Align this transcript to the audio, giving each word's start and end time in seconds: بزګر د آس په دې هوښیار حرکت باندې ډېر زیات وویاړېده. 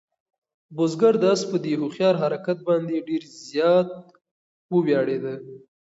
بزګر 0.75 1.13
د 1.21 1.25
آس 1.33 1.41
په 1.51 1.57
دې 1.63 1.73
هوښیار 1.81 2.15
حرکت 2.23 2.57
باندې 2.67 3.05
ډېر 3.07 3.23
زیات 3.47 3.89
وویاړېده. 4.73 5.35